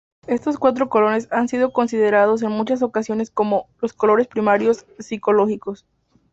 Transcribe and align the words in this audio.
Estos 0.25 0.57
cuatro 0.57 0.89
colores 0.89 1.27
han 1.29 1.47
sido 1.47 1.71
considerados 1.71 2.41
en 2.41 2.49
muchas 2.51 2.81
ocasiones 2.81 3.29
como 3.29 3.67
"los 3.81 3.93
colores 3.93 4.25
primarios 4.25 4.87
psicológicos". 4.97 5.85